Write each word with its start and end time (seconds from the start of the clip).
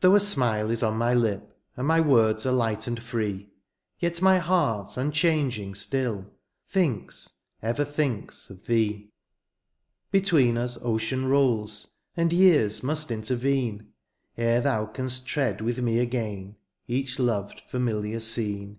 Though 0.00 0.14
a 0.14 0.20
smile 0.20 0.70
is 0.70 0.82
on 0.82 0.96
my 0.96 1.14
lip^ 1.14 1.46
And 1.76 1.86
my 1.86 2.00
words 2.00 2.46
are 2.46 2.52
light 2.52 2.86
and 2.86 2.98
free^ 2.98 3.50
Yet 3.98 4.22
my 4.22 4.38
heart 4.38 4.96
imchanging 4.96 5.76
stilly 5.76 6.24
Thinks, 6.66 7.34
ever 7.60 7.84
thinks 7.84 8.48
of 8.48 8.64
thee. 8.64 9.10
Between 10.10 10.56
us 10.56 10.78
ocean 10.82 11.26
rolls; 11.26 11.98
And 12.16 12.32
years 12.32 12.82
must 12.82 13.10
intervene 13.10 13.92
Ere 14.38 14.62
thou 14.62 14.86
canst 14.86 15.26
tread 15.26 15.60
with 15.60 15.80
me 15.82 15.98
again 15.98 16.56
Each 16.88 17.18
loved 17.18 17.60
familiar 17.68 18.20
scene. 18.20 18.78